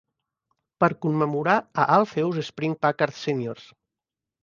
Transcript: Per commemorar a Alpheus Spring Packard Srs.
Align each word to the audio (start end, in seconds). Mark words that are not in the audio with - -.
Per 0.83 0.89
commemorar 1.07 1.59
a 1.85 1.87
Alpheus 1.99 2.43
Spring 2.51 2.77
Packard 2.83 3.23
Srs. 3.25 3.73